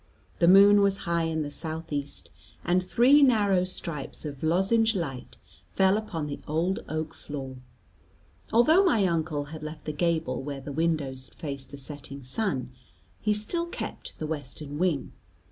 [0.39, 2.31] The moon was high in the south east,
[2.65, 5.37] and three narrow stripes of lozenged light
[5.69, 7.57] fell upon the old oak floor.
[8.51, 12.71] Although my uncle had left the gable where the windows faced the setting sun,
[13.21, 15.11] he still kept to the western wing.